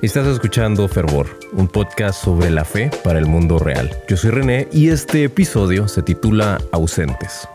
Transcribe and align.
Estás 0.00 0.28
escuchando 0.28 0.86
Fervor, 0.86 1.26
un 1.54 1.66
podcast 1.66 2.22
sobre 2.22 2.50
la 2.50 2.64
fe 2.64 2.88
para 3.02 3.18
el 3.18 3.26
mundo 3.26 3.58
real. 3.58 3.90
Yo 4.08 4.16
soy 4.16 4.30
René 4.30 4.68
y 4.72 4.90
este 4.90 5.24
episodio 5.24 5.88
se 5.88 6.02
titula 6.02 6.60
Ausentes. 6.70 7.48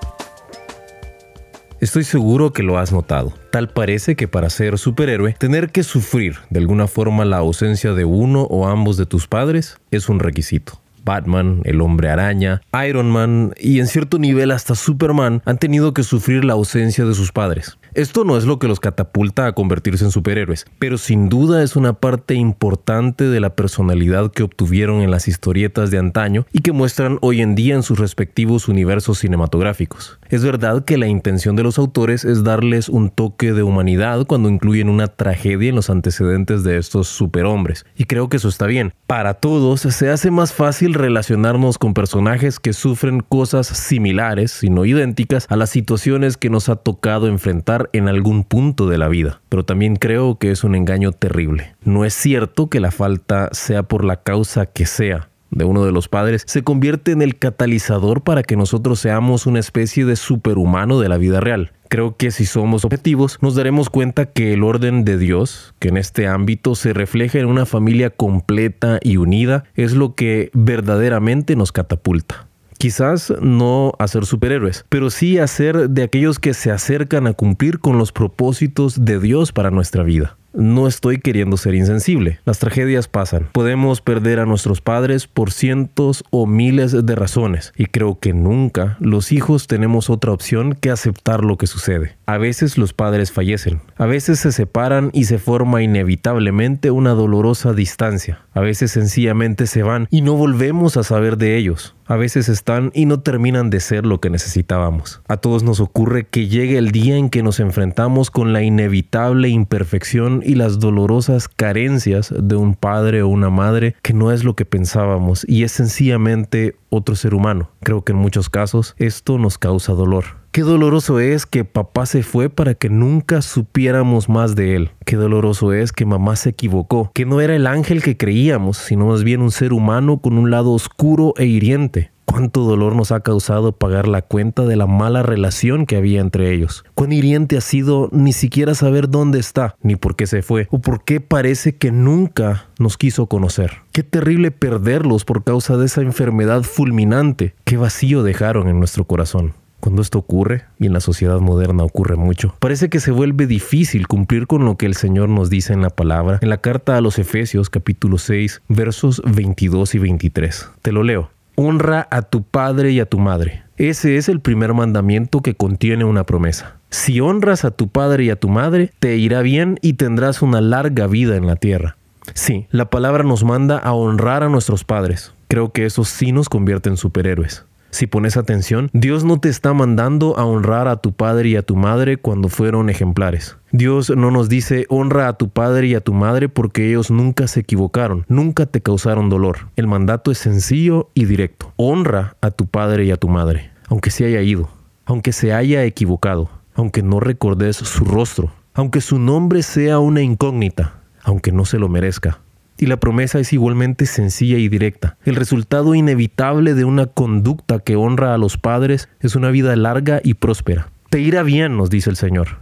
Estoy 1.80 2.04
seguro 2.04 2.52
que 2.52 2.62
lo 2.62 2.78
has 2.78 2.92
notado. 2.92 3.32
Tal 3.50 3.70
parece 3.70 4.18
que 4.18 4.28
para 4.28 4.50
ser 4.50 4.78
superhéroe, 4.78 5.38
tener 5.40 5.72
que 5.72 5.84
sufrir 5.84 6.36
de 6.50 6.60
alguna 6.60 6.88
forma 6.88 7.24
la 7.24 7.38
ausencia 7.38 7.94
de 7.94 8.04
uno 8.04 8.42
o 8.42 8.68
ambos 8.68 8.98
de 8.98 9.06
tus 9.06 9.26
padres 9.26 9.78
es 9.90 10.10
un 10.10 10.20
requisito. 10.20 10.82
Batman, 11.06 11.62
el 11.64 11.80
hombre 11.80 12.10
araña, 12.10 12.62
Iron 12.86 13.10
Man 13.10 13.54
y 13.58 13.80
en 13.80 13.88
cierto 13.88 14.20
nivel 14.20 14.52
hasta 14.52 14.76
Superman 14.76 15.42
han 15.46 15.60
tenido 15.60 15.94
que 15.94 16.04
sufrir 16.04 16.44
la 16.44 16.54
ausencia 16.54 17.06
de 17.06 17.14
sus 17.14 17.32
padres. 17.32 17.78
Esto 17.96 18.24
no 18.24 18.38
es 18.38 18.46
lo 18.46 18.58
que 18.58 18.68
los 18.68 18.80
catapulta 18.80 19.46
a 19.46 19.52
convertirse 19.52 20.04
en 20.04 20.10
superhéroes, 20.10 20.66
pero 20.80 20.98
sin 20.98 21.30
duda 21.30 21.62
es 21.62 21.76
una 21.76 21.94
parte 21.94 22.34
importante 22.34 23.26
de 23.26 23.40
la 23.40 23.56
personalidad 23.56 24.32
que 24.32 24.42
obtuvieron 24.42 25.02
en 25.02 25.12
las 25.12 25.28
historietas 25.28 25.92
de 25.92 26.00
antaño 26.00 26.48
y 26.52 26.62
que 26.62 26.72
muestran 26.72 27.20
hoy 27.22 27.42
en 27.42 27.54
día 27.54 27.76
en 27.76 27.84
sus 27.84 28.00
respectivos 28.00 28.68
universos 28.68 29.20
cinematográficos. 29.20 30.18
Es 30.34 30.44
verdad 30.44 30.84
que 30.84 30.98
la 30.98 31.06
intención 31.06 31.56
de 31.56 31.62
los 31.62 31.78
autores 31.78 32.26
es 32.26 32.44
darles 32.44 32.90
un 32.90 33.12
toque 33.12 33.54
de 33.54 33.62
humanidad 33.62 34.26
cuando 34.26 34.50
incluyen 34.50 34.90
una 34.90 35.06
tragedia 35.06 35.70
en 35.70 35.76
los 35.76 35.92
antecedentes 35.92 36.64
de 36.64 36.80
estos 36.80 37.08
superhombres, 37.08 37.86
y 37.96 38.06
creo 38.06 38.30
que 38.30 38.38
eso 38.38 38.50
está 38.50 38.66
bien. 38.66 38.96
Para 39.06 39.36
todos 39.36 39.82
se 39.82 40.10
hace 40.10 40.32
más 40.32 40.52
fácil 40.52 40.96
relacionarnos 40.96 41.78
con 41.78 41.94
personajes 41.94 42.60
que 42.60 42.74
sufren 42.74 43.20
cosas 43.20 43.68
similares, 43.68 44.50
si 44.50 44.72
no 44.72 44.86
idénticas, 44.86 45.46
a 45.52 45.56
las 45.56 45.70
situaciones 45.70 46.36
que 46.36 46.50
nos 46.50 46.68
ha 46.68 46.78
tocado 46.78 47.28
enfrentar 47.28 47.92
en 47.94 48.08
algún 48.08 48.44
punto 48.44 48.90
de 48.90 48.98
la 48.98 49.10
vida, 49.10 49.40
pero 49.50 49.66
también 49.66 49.98
creo 49.98 50.40
que 50.40 50.50
es 50.50 50.64
un 50.64 50.74
engaño 50.74 51.12
terrible. 51.12 51.76
No 51.84 52.06
es 52.06 52.16
cierto 52.16 52.72
que 52.72 52.80
la 52.80 52.90
falta 52.90 53.50
sea 53.52 53.84
por 53.84 54.04
la 54.04 54.24
causa 54.24 54.66
que 54.66 54.88
sea, 54.88 55.30
de 55.56 55.66
uno 55.66 55.86
de 55.86 55.92
los 55.92 56.10
padres 56.10 56.44
se 56.46 56.64
convierte 56.64 57.12
en 57.12 57.22
el 57.22 57.38
catalizador 57.38 58.22
para 58.22 58.44
que 58.44 58.56
nosotros 58.56 59.00
seamos 59.00 59.46
una 59.46 59.60
especie 59.60 60.06
de 60.06 60.16
superhumano 60.16 61.00
de 61.00 61.10
la 61.10 61.18
vida 61.18 61.40
real. 61.40 61.72
Creo 61.90 62.18
que 62.18 62.32
si 62.32 62.46
somos 62.46 62.86
objetivos 62.86 63.38
nos 63.42 63.56
daremos 63.56 63.90
cuenta 63.90 64.26
que 64.26 64.54
el 64.54 64.64
orden 64.64 65.06
de 65.06 65.18
Dios, 65.18 65.76
que 65.80 65.90
en 65.90 65.98
este 65.98 66.28
ámbito 66.28 66.76
se 66.76 66.94
refleja 66.94 67.40
en 67.40 67.46
una 67.46 67.66
familia 67.66 68.10
completa 68.10 69.00
y 69.02 69.18
unida, 69.18 69.66
es 69.76 69.94
lo 69.94 70.16
que 70.16 70.50
verdaderamente 70.54 71.56
nos 71.56 71.72
catapulta. 71.72 72.48
Quizás 72.80 73.34
no 73.42 73.94
a 74.00 74.08
ser 74.08 74.26
superhéroes, 74.26 74.86
pero 74.90 75.10
sí 75.10 75.38
a 75.38 75.48
ser 75.48 75.90
de 75.90 76.04
aquellos 76.04 76.40
que 76.40 76.54
se 76.54 76.72
acercan 76.72 77.28
a 77.28 77.34
cumplir 77.34 77.80
con 77.80 77.98
los 77.98 78.12
propósitos 78.12 79.06
de 79.06 79.20
Dios 79.20 79.52
para 79.52 79.72
nuestra 79.72 80.04
vida. 80.04 80.38
No 80.54 80.88
estoy 80.88 81.20
queriendo 81.20 81.58
ser 81.58 81.74
insensible. 81.74 82.40
Las 82.46 82.60
tragedias 82.60 83.08
pasan. 83.08 83.50
Podemos 83.52 84.02
perder 84.02 84.40
a 84.40 84.46
nuestros 84.46 84.82
padres 84.82 85.28
por 85.28 85.52
cientos 85.52 86.24
o 86.30 86.46
miles 86.46 86.92
de 87.06 87.16
razones. 87.16 87.74
Y 87.76 87.88
creo 87.88 88.20
que 88.20 88.34
nunca 88.34 88.98
los 89.00 89.32
hijos 89.32 89.66
tenemos 89.66 90.12
otra 90.12 90.32
opción 90.32 90.76
que 90.76 90.92
aceptar 90.92 91.44
lo 91.44 91.58
que 91.58 91.66
sucede. 91.66 92.18
A 92.26 92.38
veces 92.38 92.78
los 92.78 92.94
padres 92.94 93.32
fallecen. 93.32 93.82
A 93.98 94.06
veces 94.06 94.40
se 94.40 94.54
separan 94.54 95.10
y 95.12 95.26
se 95.26 95.40
forma 95.40 95.84
inevitablemente 95.84 96.90
una 96.90 97.12
dolorosa 97.12 97.74
distancia. 97.74 98.40
A 98.54 98.62
veces 98.62 98.92
sencillamente 98.92 99.68
se 99.68 99.84
van 99.84 100.08
y 100.10 100.22
no 100.22 100.34
volvemos 100.36 100.96
a 100.96 101.04
saber 101.04 101.38
de 101.38 101.58
ellos. 101.58 101.96
A 102.06 102.16
veces 102.16 102.48
están 102.48 102.92
y 102.94 103.06
no 103.06 103.22
terminan 103.22 103.70
de 103.70 103.80
ser 103.80 104.06
lo 104.06 104.22
que 104.22 104.30
necesitábamos. 104.30 105.22
A 105.28 105.38
todos 105.38 105.64
nos 105.64 105.80
ocurre 105.80 106.26
que 106.26 106.48
llegue 106.48 106.78
el 106.78 106.92
día 106.92 107.18
en 107.18 107.30
que 107.30 107.44
nos 107.44 107.60
enfrentamos 107.60 108.32
con 108.32 108.54
la 108.54 108.62
inevitable 108.62 109.50
imperfección 109.50 110.42
y 110.46 110.56
las 110.56 110.80
dolorosas 110.80 111.50
carencias 111.50 112.34
de 112.38 112.56
un 112.56 112.76
padre 112.76 113.22
o 113.22 113.28
una 113.28 113.50
madre 113.50 113.96
que 114.02 114.14
no 114.14 114.32
es 114.32 114.44
lo 114.44 114.56
que 114.56 114.66
pensábamos 114.66 115.46
y 115.48 115.64
es 115.64 115.74
sencillamente 115.74 116.78
otro 116.90 117.16
ser 117.16 117.34
humano. 117.34 117.70
Creo 117.82 118.04
que 118.04 118.14
en 118.14 118.20
muchos 118.20 118.50
casos 118.50 118.96
esto 118.98 119.38
nos 119.38 119.58
causa 119.58 119.94
dolor. 119.94 120.43
Qué 120.54 120.62
doloroso 120.62 121.20
es 121.20 121.48
que 121.48 121.66
papá 121.66 122.06
se 122.06 122.22
fue 122.22 122.48
para 122.48 122.76
que 122.76 122.88
nunca 122.88 123.42
supiéramos 123.42 124.30
más 124.30 124.56
de 124.56 124.76
él. 124.76 124.92
Qué 125.04 125.16
doloroso 125.16 125.74
es 125.74 125.92
que 125.92 126.06
mamá 126.06 126.36
se 126.36 126.50
equivocó, 126.50 127.10
que 127.16 127.26
no 127.26 127.42
era 127.42 127.56
el 127.56 127.66
ángel 127.66 128.04
que 128.04 128.18
creíamos, 128.18 128.78
sino 128.78 129.08
más 129.08 129.24
bien 129.24 129.42
un 129.42 129.50
ser 129.50 129.74
humano 129.74 130.20
con 130.20 130.38
un 130.38 130.52
lado 130.52 130.70
oscuro 130.74 131.34
e 131.38 131.46
hiriente. 131.46 132.12
Cuánto 132.26 132.62
dolor 132.66 132.96
nos 132.96 133.12
ha 133.12 133.22
causado 133.22 133.72
pagar 133.72 134.08
la 134.08 134.22
cuenta 134.22 134.66
de 134.66 134.76
la 134.76 134.86
mala 134.86 135.24
relación 135.24 135.88
que 135.88 135.96
había 135.96 136.22
entre 136.22 136.54
ellos. 136.54 136.86
Cuán 136.94 137.14
hiriente 137.14 137.58
ha 137.58 137.62
sido 137.62 138.10
ni 138.12 138.32
siquiera 138.32 138.76
saber 138.76 139.10
dónde 139.10 139.40
está, 139.40 139.76
ni 139.82 139.96
por 139.96 140.16
qué 140.16 140.28
se 140.28 140.44
fue, 140.44 140.68
o 140.70 140.78
por 140.78 141.04
qué 141.04 141.20
parece 141.20 141.78
que 141.78 141.92
nunca 141.92 142.68
nos 142.78 142.98
quiso 142.98 143.26
conocer. 143.26 143.72
Qué 143.92 144.04
terrible 144.04 144.52
perderlos 144.52 145.26
por 145.26 145.44
causa 145.44 145.78
de 145.78 145.88
esa 145.88 146.02
enfermedad 146.02 146.62
fulminante. 146.62 147.56
Qué 147.64 147.78
vacío 147.78 148.22
dejaron 148.22 148.68
en 148.68 148.78
nuestro 148.78 149.06
corazón. 149.06 149.56
Cuando 149.84 150.02
esto 150.02 150.18
ocurre, 150.18 150.64
y 150.80 150.86
en 150.86 150.94
la 150.94 151.02
sociedad 151.02 151.42
moderna 151.42 151.84
ocurre 151.84 152.16
mucho, 152.16 152.56
parece 152.60 152.88
que 152.88 153.02
se 153.02 153.12
vuelve 153.12 153.48
difícil 153.48 154.08
cumplir 154.08 154.48
con 154.48 154.64
lo 154.64 154.78
que 154.78 154.86
el 154.86 154.96
Señor 154.96 155.28
nos 155.28 155.50
dice 155.50 155.74
en 155.74 155.82
la 155.82 155.90
palabra, 155.90 156.40
en 156.42 156.48
la 156.48 156.60
carta 156.60 156.96
a 156.96 157.02
los 157.02 157.20
Efesios 157.20 157.70
capítulo 157.70 158.18
6, 158.18 158.62
versos 158.70 159.22
22 159.26 159.96
y 159.96 160.00
23. 160.00 160.70
Te 160.82 160.94
lo 160.94 161.04
leo. 161.04 161.32
Honra 161.56 162.08
a 162.12 162.22
tu 162.22 162.44
padre 162.44 162.92
y 162.92 163.02
a 163.02 163.08
tu 163.08 163.20
madre. 163.20 163.64
Ese 163.76 164.16
es 164.16 164.30
el 164.30 164.40
primer 164.40 164.74
mandamiento 164.74 165.42
que 165.42 165.54
contiene 165.54 166.06
una 166.06 166.24
promesa. 166.24 166.78
Si 166.90 167.20
honras 167.20 167.66
a 167.66 167.72
tu 167.72 167.90
padre 167.90 168.24
y 168.24 168.30
a 168.30 168.38
tu 168.38 168.48
madre, 168.48 168.94
te 169.00 169.18
irá 169.18 169.42
bien 169.42 169.80
y 169.82 169.96
tendrás 169.96 170.42
una 170.42 170.62
larga 170.62 171.08
vida 171.08 171.36
en 171.36 171.46
la 171.46 171.58
tierra. 171.58 171.98
Sí, 172.36 172.68
la 172.72 172.90
palabra 172.90 173.26
nos 173.26 173.44
manda 173.44 173.80
a 173.80 173.92
honrar 173.92 174.44
a 174.44 174.50
nuestros 174.50 174.86
padres. 174.86 175.34
Creo 175.50 175.74
que 175.74 175.86
eso 175.86 176.06
sí 176.06 176.32
nos 176.32 176.48
convierte 176.48 176.88
en 176.88 176.96
superhéroes. 176.96 177.66
Si 177.94 178.08
pones 178.08 178.38
atención, 178.38 178.90
Dios 178.92 179.24
no 179.24 179.40
te 179.40 179.50
está 179.50 179.72
mandando 179.72 180.36
a 180.40 180.46
honrar 180.46 180.88
a 180.88 180.96
tu 180.96 181.14
padre 181.14 181.50
y 181.50 181.56
a 181.58 181.62
tu 181.62 181.76
madre 181.76 182.18
cuando 182.18 182.50
fueron 182.50 182.90
ejemplares. 182.90 183.56
Dios 183.72 184.10
no 184.10 184.32
nos 184.32 184.50
dice 184.50 184.88
honra 184.90 185.28
a 185.28 185.34
tu 185.34 185.50
padre 185.50 185.86
y 185.86 185.94
a 185.94 186.02
tu 186.02 186.12
madre 186.12 186.50
porque 186.50 186.90
ellos 186.90 187.12
nunca 187.12 187.48
se 187.48 187.60
equivocaron, 187.60 188.26
nunca 188.28 188.66
te 188.66 188.82
causaron 188.82 189.30
dolor. 189.30 189.70
El 189.76 189.86
mandato 189.86 190.32
es 190.32 190.40
sencillo 190.40 191.12
y 191.14 191.26
directo. 191.26 191.72
Honra 191.76 192.36
a 192.42 192.50
tu 192.50 192.66
padre 192.66 193.06
y 193.06 193.12
a 193.12 193.18
tu 193.18 193.30
madre, 193.30 193.70
aunque 193.90 194.10
se 194.10 194.26
haya 194.26 194.42
ido, 194.42 194.70
aunque 195.06 195.32
se 195.32 195.54
haya 195.54 195.84
equivocado, 195.84 196.50
aunque 196.74 197.04
no 197.04 197.20
recordes 197.20 197.76
su 197.76 198.06
rostro, 198.06 198.52
aunque 198.74 199.02
su 199.02 199.20
nombre 199.20 199.62
sea 199.62 200.00
una 200.00 200.24
incógnita, 200.24 200.96
aunque 201.24 201.52
no 201.52 201.64
se 201.64 201.78
lo 201.78 201.90
merezca. 201.90 202.40
Y 202.78 202.88
la 202.88 202.98
promesa 202.98 203.40
es 203.40 203.54
igualmente 203.54 204.06
sencilla 204.06 204.58
y 204.58 204.68
directa. 204.68 205.18
El 205.26 205.36
resultado 205.36 205.96
inevitable 205.96 206.74
de 206.74 206.86
una 206.86 207.06
conducta 207.06 207.80
que 207.80 207.96
honra 207.96 208.34
a 208.34 208.38
los 208.38 208.58
padres 208.58 209.10
es 209.20 209.36
una 209.36 209.52
vida 209.52 209.76
larga 209.76 210.22
y 210.24 210.36
próspera. 210.36 210.90
Te 211.10 211.20
irá 211.20 211.44
bien, 211.44 211.78
nos 211.78 211.90
dice 211.90 212.10
el 212.10 212.16
Señor. 212.16 212.60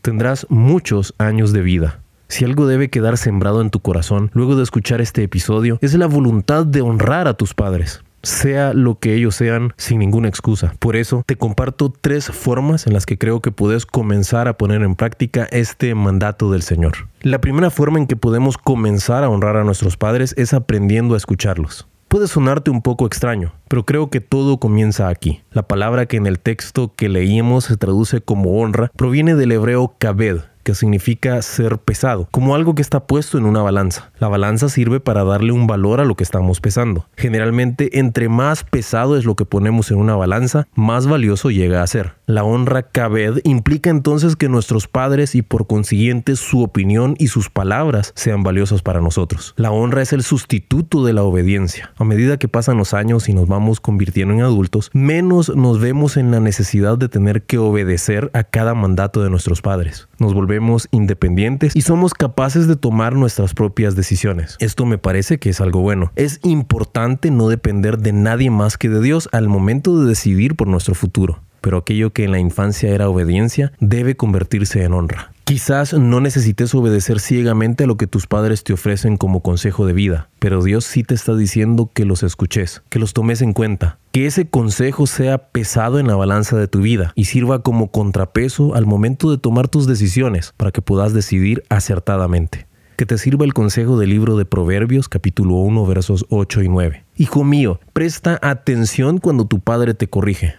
Tendrás 0.00 0.46
muchos 0.48 1.14
años 1.18 1.52
de 1.52 1.62
vida. 1.62 2.00
Si 2.28 2.44
algo 2.44 2.66
debe 2.66 2.90
quedar 2.90 3.18
sembrado 3.18 3.60
en 3.60 3.70
tu 3.70 3.80
corazón 3.80 4.30
luego 4.32 4.56
de 4.56 4.62
escuchar 4.62 5.00
este 5.00 5.22
episodio, 5.22 5.78
es 5.80 5.94
la 5.94 6.06
voluntad 6.06 6.66
de 6.66 6.80
honrar 6.80 7.28
a 7.28 7.34
tus 7.34 7.54
padres 7.54 8.02
sea 8.22 8.72
lo 8.74 8.98
que 8.98 9.14
ellos 9.14 9.34
sean 9.34 9.72
sin 9.76 9.98
ninguna 9.98 10.28
excusa. 10.28 10.74
Por 10.78 10.96
eso 10.96 11.22
te 11.26 11.36
comparto 11.36 11.92
tres 11.92 12.26
formas 12.26 12.86
en 12.86 12.92
las 12.92 13.06
que 13.06 13.18
creo 13.18 13.40
que 13.40 13.52
puedes 13.52 13.86
comenzar 13.86 14.48
a 14.48 14.56
poner 14.56 14.82
en 14.82 14.94
práctica 14.94 15.46
este 15.50 15.94
mandato 15.94 16.50
del 16.50 16.62
Señor. 16.62 17.08
La 17.22 17.40
primera 17.40 17.70
forma 17.70 17.98
en 17.98 18.06
que 18.06 18.16
podemos 18.16 18.58
comenzar 18.58 19.24
a 19.24 19.28
honrar 19.28 19.56
a 19.56 19.64
nuestros 19.64 19.96
padres 19.96 20.34
es 20.36 20.54
aprendiendo 20.54 21.14
a 21.14 21.16
escucharlos. 21.16 21.86
Puede 22.12 22.28
sonarte 22.28 22.70
un 22.70 22.82
poco 22.82 23.06
extraño, 23.06 23.54
pero 23.68 23.86
creo 23.86 24.10
que 24.10 24.20
todo 24.20 24.58
comienza 24.58 25.08
aquí. 25.08 25.40
La 25.50 25.62
palabra 25.62 26.04
que 26.04 26.18
en 26.18 26.26
el 26.26 26.40
texto 26.40 26.92
que 26.94 27.08
leímos 27.08 27.64
se 27.64 27.78
traduce 27.78 28.20
como 28.20 28.60
honra 28.60 28.92
proviene 28.96 29.34
del 29.34 29.52
hebreo 29.52 29.94
kabed, 29.98 30.40
que 30.62 30.74
significa 30.74 31.40
ser 31.42 31.78
pesado, 31.78 32.28
como 32.30 32.54
algo 32.54 32.74
que 32.74 32.82
está 32.82 33.06
puesto 33.06 33.38
en 33.38 33.44
una 33.44 33.62
balanza. 33.62 34.12
La 34.18 34.28
balanza 34.28 34.68
sirve 34.68 35.00
para 35.00 35.24
darle 35.24 35.52
un 35.52 35.66
valor 35.66 36.00
a 36.00 36.04
lo 36.04 36.14
que 36.14 36.24
estamos 36.24 36.60
pesando. 36.60 37.06
Generalmente, 37.16 37.98
entre 37.98 38.28
más 38.28 38.64
pesado 38.64 39.16
es 39.16 39.24
lo 39.24 39.36
que 39.36 39.44
ponemos 39.44 39.90
en 39.90 39.98
una 39.98 40.16
balanza, 40.16 40.66
más 40.74 41.06
valioso 41.06 41.50
llega 41.50 41.82
a 41.82 41.86
ser. 41.86 42.14
La 42.26 42.44
honra 42.44 42.82
Kabed 42.82 43.40
implica 43.44 43.90
entonces 43.90 44.36
que 44.36 44.48
nuestros 44.48 44.88
padres 44.88 45.34
y 45.34 45.42
por 45.42 45.66
consiguiente 45.66 46.36
su 46.36 46.62
opinión 46.62 47.14
y 47.18 47.28
sus 47.28 47.50
palabras 47.50 48.12
sean 48.14 48.42
valiosas 48.42 48.82
para 48.82 49.00
nosotros. 49.00 49.54
La 49.56 49.70
honra 49.70 50.02
es 50.02 50.12
el 50.12 50.22
sustituto 50.22 51.04
de 51.04 51.12
la 51.12 51.22
obediencia. 51.22 51.92
A 51.96 52.04
medida 52.04 52.38
que 52.38 52.48
pasan 52.48 52.76
los 52.76 52.94
años 52.94 53.28
y 53.28 53.34
nos 53.34 53.48
vamos 53.48 53.80
convirtiendo 53.80 54.34
en 54.34 54.42
adultos, 54.42 54.90
menos 54.92 55.54
nos 55.54 55.80
vemos 55.80 56.16
en 56.16 56.30
la 56.30 56.40
necesidad 56.40 56.96
de 56.98 57.08
tener 57.08 57.42
que 57.42 57.58
obedecer 57.58 58.30
a 58.32 58.44
cada 58.44 58.74
mandato 58.74 59.22
de 59.22 59.30
nuestros 59.30 59.62
padres. 59.62 60.08
Nos 60.22 60.34
volvemos 60.34 60.86
independientes 60.92 61.74
y 61.74 61.82
somos 61.82 62.14
capaces 62.14 62.68
de 62.68 62.76
tomar 62.76 63.16
nuestras 63.16 63.54
propias 63.54 63.96
decisiones. 63.96 64.56
Esto 64.60 64.86
me 64.86 64.96
parece 64.96 65.38
que 65.38 65.50
es 65.50 65.60
algo 65.60 65.80
bueno. 65.80 66.12
Es 66.14 66.38
importante 66.44 67.32
no 67.32 67.48
depender 67.48 67.98
de 67.98 68.12
nadie 68.12 68.48
más 68.48 68.78
que 68.78 68.88
de 68.88 69.00
Dios 69.00 69.28
al 69.32 69.48
momento 69.48 69.98
de 69.98 70.08
decidir 70.08 70.54
por 70.54 70.68
nuestro 70.68 70.94
futuro 70.94 71.42
pero 71.62 71.78
aquello 71.78 72.12
que 72.12 72.24
en 72.24 72.32
la 72.32 72.40
infancia 72.40 72.90
era 72.90 73.08
obediencia 73.08 73.72
debe 73.78 74.16
convertirse 74.16 74.82
en 74.82 74.92
honra. 74.92 75.31
Quizás 75.44 75.92
no 75.92 76.20
necesites 76.20 76.72
obedecer 76.72 77.18
ciegamente 77.18 77.84
a 77.84 77.86
lo 77.88 77.96
que 77.96 78.06
tus 78.06 78.28
padres 78.28 78.62
te 78.62 78.72
ofrecen 78.72 79.16
como 79.16 79.42
consejo 79.42 79.86
de 79.86 79.92
vida, 79.92 80.30
pero 80.38 80.62
Dios 80.62 80.84
sí 80.84 81.02
te 81.02 81.14
está 81.14 81.34
diciendo 81.34 81.90
que 81.92 82.04
los 82.04 82.22
escuches, 82.22 82.82
que 82.88 83.00
los 83.00 83.12
tomes 83.12 83.42
en 83.42 83.52
cuenta, 83.52 83.98
que 84.12 84.26
ese 84.26 84.48
consejo 84.48 85.08
sea 85.08 85.48
pesado 85.48 85.98
en 85.98 86.06
la 86.06 86.14
balanza 86.14 86.56
de 86.56 86.68
tu 86.68 86.80
vida 86.80 87.12
y 87.16 87.24
sirva 87.24 87.62
como 87.62 87.90
contrapeso 87.90 88.76
al 88.76 88.86
momento 88.86 89.32
de 89.32 89.38
tomar 89.38 89.66
tus 89.66 89.88
decisiones 89.88 90.54
para 90.56 90.70
que 90.70 90.80
puedas 90.80 91.12
decidir 91.12 91.64
acertadamente. 91.68 92.68
Que 92.96 93.04
te 93.04 93.18
sirva 93.18 93.44
el 93.44 93.52
consejo 93.52 93.98
del 93.98 94.10
libro 94.10 94.36
de 94.36 94.44
Proverbios 94.44 95.08
capítulo 95.08 95.56
1 95.56 95.86
versos 95.86 96.24
8 96.30 96.62
y 96.62 96.68
9. 96.68 97.04
Hijo 97.16 97.42
mío, 97.42 97.80
presta 97.92 98.38
atención 98.42 99.18
cuando 99.18 99.46
tu 99.46 99.58
padre 99.58 99.94
te 99.94 100.06
corrige. 100.06 100.54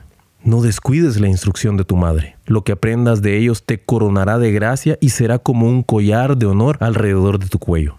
No 0.45 0.61
descuides 0.61 1.21
la 1.21 1.29
instrucción 1.29 1.77
de 1.77 1.85
tu 1.85 1.95
madre. 1.95 2.35
Lo 2.45 2.65
que 2.65 2.73
aprendas 2.73 3.21
de 3.21 3.37
ellos 3.37 3.63
te 3.65 3.81
coronará 3.81 4.37
de 4.39 4.51
gracia 4.51 4.97
y 4.99 5.09
será 5.09 5.39
como 5.39 5.69
un 5.69 5.83
collar 5.83 6.35
de 6.35 6.45
honor 6.45 6.77
alrededor 6.81 7.39
de 7.39 7.47
tu 7.47 7.59
cuello. 7.59 7.95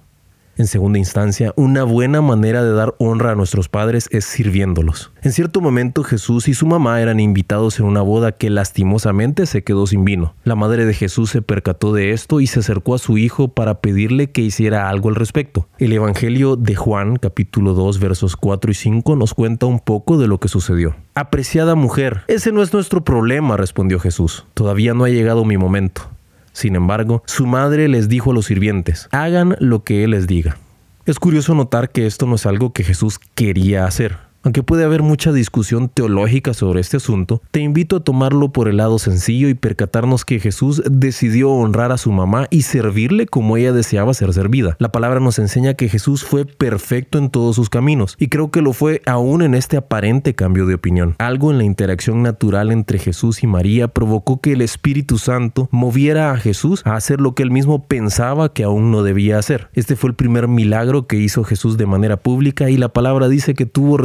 En 0.56 0.69
segunda 0.69 1.01
instancia, 1.01 1.53
una 1.56 1.83
buena 1.83 2.21
manera 2.21 2.62
de 2.62 2.73
dar 2.73 2.95
honra 2.99 3.33
a 3.33 3.35
nuestros 3.35 3.69
padres 3.69 4.09
es 4.12 4.25
sirviéndolos. 4.25 5.11
En 5.23 5.33
cierto 5.33 5.61
momento 5.61 6.05
Jesús 6.05 6.47
y 6.47 6.55
su 6.55 6.67
mamá 6.67 7.01
eran 7.01 7.19
invitados 7.19 7.81
en 7.81 7.87
una 7.87 8.03
boda 8.03 8.31
que 8.31 8.51
lastimosamente 8.51 9.47
se 9.47 9.65
quedó 9.65 9.89
sin 9.89 10.05
vino. 10.05 10.35
La 10.45 10.55
madre 10.55 10.87
de 10.87 10.95
Jesús 10.95 11.31
se 11.31 11.43
percató 11.43 11.93
de 11.93 12.12
esto 12.12 12.41
y 12.41 12.47
se 12.47 12.61
acercó 12.61 12.95
a 12.95 12.99
su 12.99 13.19
hijo 13.19 13.49
para 13.49 13.81
pedirle 13.81 14.31
que 14.31 14.43
hiciera 14.43 14.89
algo 14.89 15.09
al 15.09 15.17
respecto. 15.17 15.69
El 15.79 15.93
Evangelio 15.93 16.55
de 16.55 16.77
Juan 16.77 17.17
capítulo 17.17 17.75
2 17.75 17.99
versos 17.99 18.37
4 18.37 18.71
y 18.71 18.75
5 18.75 19.17
nos 19.17 19.35
cuenta 19.35 19.67
un 19.67 19.81
poco 19.81 20.19
de 20.19 20.29
lo 20.29 20.39
que 20.39 20.47
sucedió. 20.47 20.95
Apreciada 21.17 21.75
mujer, 21.75 22.23
ese 22.29 22.53
no 22.53 22.62
es 22.62 22.73
nuestro 22.73 23.03
problema, 23.03 23.56
respondió 23.56 23.99
Jesús. 23.99 24.47
Todavía 24.55 24.95
no 24.95 25.03
ha 25.03 25.09
llegado 25.09 25.45
mi 25.45 25.56
momento. 25.56 26.11
Sin 26.55 26.77
embargo, 26.77 27.23
su 27.27 27.47
madre 27.47 27.89
les 27.89 28.09
dijo 28.09 28.31
a 28.31 28.35
los 28.35 28.47
sirvientes, 28.47 29.09
hagan 29.11 29.56
lo 29.59 29.83
que 29.83 30.05
él 30.05 30.12
les 30.12 30.29
diga. 30.29 30.56
Es 31.05 31.19
curioso 31.19 31.55
notar 31.55 31.91
que 31.91 32.06
esto 32.06 32.27
no 32.27 32.37
es 32.37 32.47
algo 32.47 32.73
que 32.73 32.85
Jesús 32.85 33.19
quería 33.35 33.85
hacer. 33.85 34.17
Aunque 34.44 34.62
puede 34.62 34.85
haber 34.85 35.02
mucha 35.02 35.32
discusión 35.32 35.88
teológica 35.88 36.52
sobre 36.52 36.81
este 36.81 36.99
asunto, 36.99 37.41
te 37.50 37.61
invito 37.61 37.96
a 37.96 38.00
tomarlo 38.00 38.52
por 38.52 38.69
el 38.69 38.76
lado 38.76 38.99
sencillo 38.99 39.49
y 39.49 39.55
percatarnos 39.55 40.26
que 40.26 40.38
Jesús 40.38 40.82
decidió 40.85 41.50
honrar 41.50 41.93
a 41.93 41.96
su 41.96 42.12
mamá 42.12 42.46
y 42.50 42.61
servirle 42.61 43.25
como 43.25 43.56
ella 43.56 43.73
deseaba 43.73 44.12
ser 44.12 44.35
servida. 44.35 44.76
La 44.79 44.93
palabra 44.93 45.19
nos 45.19 45.38
enseña 45.38 45.73
que 45.73 45.88
Jesús 45.88 46.25
fue 46.25 46.44
perfecto 46.44 47.17
en 47.17 47.31
todos 47.31 47.56
sus 47.56 47.70
caminos 47.70 48.17
y 48.19 48.29
creo 48.29 48.50
que 48.50 48.61
lo 48.61 48.75
fue 48.75 49.00
aún 49.06 49.41
en 49.41 49.55
este 49.55 49.79
aparente 49.79 50.35
cambio 50.35 50.67
de 50.67 50.75
opinión. 50.75 51.14
Algo 51.20 51.50
en 51.50 51.56
la 51.56 51.64
interacción 51.64 52.23
natural 52.23 52.70
entre 52.70 52.99
Jesús 52.99 53.43
y 53.43 53.46
María 53.46 53.88
provocó 53.88 54.43
que 54.43 54.52
el 54.52 54.61
Espíritu 54.61 55.17
Santo 55.17 55.70
moviera 55.73 56.32
a 56.32 56.37
Jesús 56.37 56.82
a 56.85 56.96
hacer 56.96 57.19
lo 57.19 57.35
que 57.35 57.44
él 57.44 57.50
mismo 57.50 57.87
pensaba 57.87 58.52
que 58.52 58.64
aún 58.64 58.91
no 58.91 59.02
debía 59.02 59.38
hacer. 59.38 59.70
Este 59.73 59.96
fue 59.96 60.11
el 60.11 60.17
primer 60.17 60.49
milagro 60.49 61.06
que 61.06 61.17
hizo 61.17 61.44
Jesús 61.44 61.79
de 61.79 61.87
manera 61.87 62.19
pública 62.19 62.69
y 62.69 62.76
la 62.76 62.91
palabra 62.91 63.29
dice 63.29 63.55
que 63.55 63.64
tuvo 63.64 63.96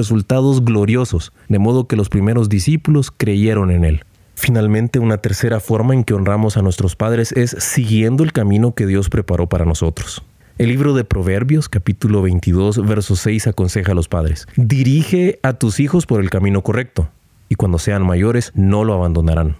gloriosos, 0.64 1.34
de 1.48 1.60
modo 1.60 1.88
que 1.88 1.96
los 1.96 2.08
primeros 2.08 2.50
discípulos 2.50 3.12
creyeron 3.12 3.72
en 3.72 3.84
él. 3.84 4.06
Finalmente, 4.36 5.00
una 5.00 5.18
tercera 5.18 5.60
forma 5.60 5.94
en 5.94 6.04
que 6.04 6.14
honramos 6.14 6.56
a 6.56 6.62
nuestros 6.62 6.96
padres 6.96 7.32
es 7.34 7.56
siguiendo 7.60 8.24
el 8.24 8.32
camino 8.32 8.74
que 8.74 8.86
Dios 8.86 9.10
preparó 9.10 9.48
para 9.48 9.66
nosotros. 9.66 10.24
El 10.58 10.70
libro 10.70 10.94
de 10.94 11.04
Proverbios, 11.04 11.68
capítulo 11.68 12.22
22, 12.22 12.86
verso 12.86 13.16
6, 13.16 13.48
aconseja 13.48 13.94
a 13.94 13.96
los 13.96 14.08
padres, 14.08 14.48
dirige 14.56 15.40
a 15.42 15.54
tus 15.54 15.80
hijos 15.80 16.06
por 16.06 16.22
el 16.22 16.30
camino 16.30 16.62
correcto, 16.62 17.10
y 17.50 17.56
cuando 17.56 17.80
sean 17.80 18.06
mayores 18.06 18.52
no 18.56 18.84
lo 18.84 18.94
abandonarán. 18.94 19.56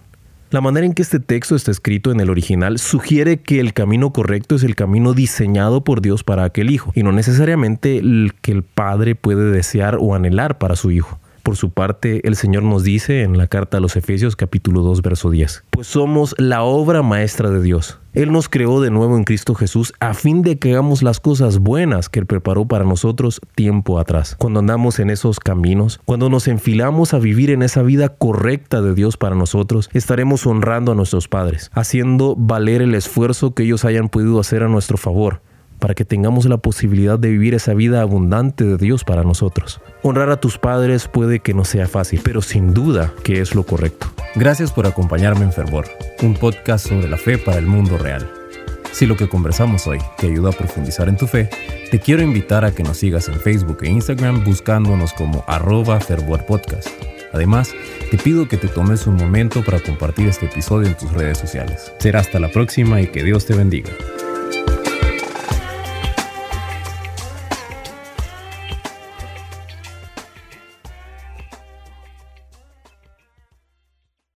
La 0.52 0.62
manera 0.62 0.88
en 0.88 0.94
que 0.94 1.04
este 1.04 1.20
texto 1.20 1.56
está 1.56 1.70
escrito 1.70 2.12
en 2.12 2.20
el 2.20 2.32
original 2.32 2.80
sugiere 2.80 3.38
que 3.38 3.60
el 3.60 3.74
camino 3.74 4.12
correcto 4.12 4.56
es 4.56 4.64
el 4.64 4.76
camino 4.76 5.14
diseñado 5.14 5.84
por 5.84 6.02
Dios 6.02 6.24
para 6.24 6.44
aquel 6.44 6.72
hijo 6.72 6.92
y 6.96 7.04
no 7.04 7.12
necesariamente 7.12 8.00
el 8.00 8.34
que 8.42 8.52
el 8.54 8.64
padre 8.64 9.14
puede 9.14 9.52
desear 9.52 9.98
o 10.00 10.16
anhelar 10.16 10.58
para 10.58 10.76
su 10.76 10.90
hijo. 10.90 11.20
Por 11.50 11.58
su 11.58 11.72
parte, 11.72 12.28
el 12.28 12.36
Señor 12.36 12.62
nos 12.62 12.84
dice 12.84 13.24
en 13.24 13.36
la 13.36 13.48
carta 13.48 13.78
a 13.78 13.80
los 13.80 13.96
Efesios 13.96 14.36
capítulo 14.36 14.84
2 14.84 15.02
verso 15.02 15.32
10, 15.32 15.64
pues 15.72 15.88
somos 15.88 16.36
la 16.38 16.62
obra 16.62 17.02
maestra 17.02 17.50
de 17.50 17.60
Dios. 17.60 17.98
Él 18.14 18.32
nos 18.32 18.50
creó 18.50 18.82
de 18.82 18.92
nuevo 18.92 19.18
en 19.18 19.24
Cristo 19.24 19.56
Jesús 19.56 19.92
a 20.00 20.14
fin 20.14 20.44
de 20.44 20.60
que 20.60 20.74
hagamos 20.74 21.02
las 21.02 21.20
cosas 21.20 21.58
buenas 21.58 22.08
que 22.08 22.20
Él 22.20 22.28
preparó 22.28 22.68
para 22.68 22.86
nosotros 22.86 23.42
tiempo 23.56 23.98
atrás. 23.98 24.36
Cuando 24.38 24.60
andamos 24.60 25.00
en 25.00 25.10
esos 25.10 25.40
caminos, 25.40 26.00
cuando 26.06 26.30
nos 26.30 26.48
enfilamos 26.48 27.16
a 27.16 27.18
vivir 27.18 27.50
en 27.50 27.64
esa 27.64 27.82
vida 27.82 28.10
correcta 28.10 28.84
de 28.84 28.94
Dios 28.94 29.18
para 29.18 29.36
nosotros, 29.36 29.90
estaremos 29.92 30.46
honrando 30.46 30.92
a 30.92 30.96
nuestros 30.96 31.28
padres, 31.28 31.72
haciendo 31.74 32.36
valer 32.38 32.84
el 32.84 32.94
esfuerzo 32.94 33.56
que 33.56 33.64
ellos 33.64 33.86
hayan 33.86 34.10
podido 34.10 34.40
hacer 34.40 34.62
a 34.62 34.68
nuestro 34.68 35.00
favor 35.00 35.42
para 35.80 35.96
que 35.96 36.06
tengamos 36.06 36.46
la 36.46 36.58
posibilidad 36.58 37.18
de 37.18 37.30
vivir 37.30 37.54
esa 37.54 37.74
vida 37.74 38.02
abundante 38.02 38.64
de 38.64 38.78
Dios 38.78 39.04
para 39.04 39.24
nosotros. 39.24 39.82
Honrar 40.04 40.30
a 40.30 40.40
tus 40.40 40.58
padres 40.58 41.08
puede 41.08 41.40
que 41.40 41.54
no 41.54 41.66
sea 41.66 41.88
fácil, 41.88 42.22
pero 42.24 42.42
sin 42.42 42.74
duda 42.74 43.14
que 43.24 43.42
es 43.42 43.56
lo 43.56 43.64
correcto. 43.64 44.08
Gracias 44.36 44.72
por 44.72 44.86
acompañarme 44.86 45.46
en 45.46 45.54
Fervor, 45.54 45.86
un 46.22 46.36
podcast 46.36 46.88
sobre 46.88 47.10
la 47.10 47.18
fe 47.18 47.38
para 47.38 47.58
el 47.58 47.66
mundo 47.66 47.98
real. 47.98 48.30
Si 48.92 49.06
lo 49.06 49.16
que 49.16 49.30
conversamos 49.30 49.88
hoy 49.88 50.00
te 50.18 50.28
ayuda 50.28 50.50
a 50.50 50.54
profundizar 50.54 51.08
en 51.10 51.18
tu 51.18 51.28
fe, 51.28 51.50
te 51.90 52.00
quiero 52.00 52.22
invitar 52.22 52.66
a 52.66 52.72
que 52.72 52.84
nos 52.84 52.98
sigas 52.98 53.28
en 53.30 53.40
Facebook 53.40 53.80
e 53.84 53.90
Instagram 53.90 54.44
buscándonos 54.44 55.14
como 55.14 55.44
arroba 55.48 56.00
fervorpodcast. 56.00 56.90
Además, 57.32 57.74
te 58.12 58.18
pido 58.18 58.48
que 58.48 58.58
te 58.58 58.68
tomes 58.68 59.08
un 59.08 59.16
momento 59.16 59.64
para 59.64 59.80
compartir 59.80 60.28
este 60.28 60.48
episodio 60.48 60.88
en 60.88 60.98
tus 60.98 61.12
redes 61.14 61.38
sociales. 61.38 61.94
Será 62.00 62.20
hasta 62.20 62.40
la 62.40 62.50
próxima 62.50 63.02
y 63.02 63.08
que 63.08 63.24
Dios 63.24 63.46
te 63.46 63.56
bendiga. 63.56 63.92